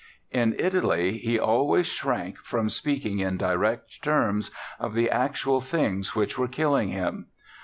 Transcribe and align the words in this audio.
In 0.31 0.55
Italy 0.57 1.19
he 1.19 1.37
always 1.39 1.85
shrank 1.85 2.39
from 2.39 2.69
speaking 2.71 3.19
in 3.19 3.37
direct 3.37 4.01
terms 4.03 4.49
of 4.79 4.95
the 4.95 5.11
actual 5.11 5.61
things 5.61 6.15
which 6.15 6.39
were 6.39 6.47
killing 6.47 6.89
him. 6.89 7.27